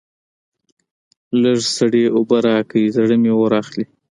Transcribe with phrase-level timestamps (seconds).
[1.41, 3.85] لږ سړې اوبه راکړئ؛ زړه مې اور اخلي.